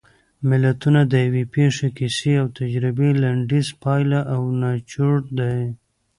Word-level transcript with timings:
متلونه 0.47 1.01
د 1.11 1.13
یوې 1.25 1.43
پېښې 1.55 1.87
کیسې 1.97 2.31
او 2.41 2.47
تجربې 2.59 3.09
لنډیز 3.23 3.67
پایله 3.83 4.19
او 4.33 4.41
نچوړ 4.61 5.15
دی 5.39 5.61